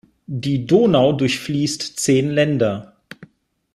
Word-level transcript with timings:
Die 0.25 0.65
Donau 0.65 1.13
durchfließt 1.13 1.99
zehn 1.99 2.31
Länder. 2.31 2.95